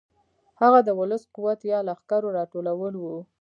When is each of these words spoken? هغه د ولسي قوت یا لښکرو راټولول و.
هغه 0.61 0.79
د 0.87 0.89
ولسي 0.99 1.27
قوت 1.35 1.59
یا 1.71 1.79
لښکرو 1.87 2.35
راټولول 2.37 2.93
و. 2.97 3.03